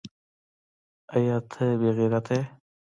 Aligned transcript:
ایا 1.15 1.35
ته 1.51 1.65
بې 1.79 1.89
غیرته 1.97 2.31
یې؟ 2.37 2.43